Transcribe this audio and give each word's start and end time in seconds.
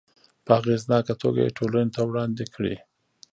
په 0.45 0.51
اغیزناکه 0.59 1.13
توګه 1.21 1.39
یې 1.45 1.55
ټولنې 1.57 1.91
ته 1.95 2.01
وړاندې 2.09 2.45
کړي. 2.55 2.75